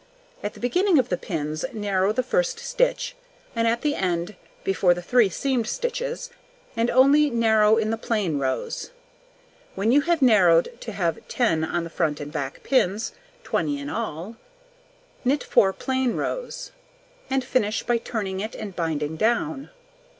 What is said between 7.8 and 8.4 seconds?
the plain